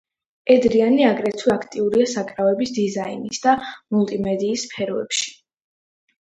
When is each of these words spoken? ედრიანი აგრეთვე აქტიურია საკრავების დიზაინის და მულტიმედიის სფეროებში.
ედრიანი 0.51 1.03
აგრეთვე 1.09 1.51
აქტიურია 1.55 2.07
საკრავების 2.13 2.71
დიზაინის 2.79 3.43
და 3.45 3.55
მულტიმედიის 3.99 4.65
სფეროებში. 4.71 5.31